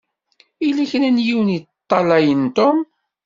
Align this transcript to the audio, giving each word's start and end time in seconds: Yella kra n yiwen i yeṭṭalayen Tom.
Yella 0.65 0.83
kra 0.91 1.09
n 1.09 1.23
yiwen 1.25 1.49
i 1.51 1.53
yeṭṭalayen 1.57 2.43
Tom. 2.57 2.77